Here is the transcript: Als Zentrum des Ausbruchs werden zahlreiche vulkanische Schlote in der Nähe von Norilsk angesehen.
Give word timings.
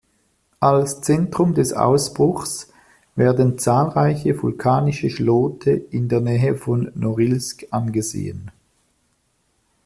Als 0.59 1.01
Zentrum 1.01 1.53
des 1.53 1.73
Ausbruchs 1.73 2.69
werden 3.15 3.59
zahlreiche 3.59 4.41
vulkanische 4.41 5.11
Schlote 5.11 5.73
in 5.73 6.09
der 6.09 6.21
Nähe 6.21 6.55
von 6.55 6.91
Norilsk 6.95 7.67
angesehen. 7.69 8.49